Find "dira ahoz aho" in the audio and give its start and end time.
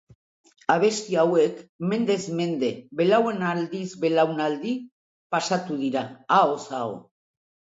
5.85-6.99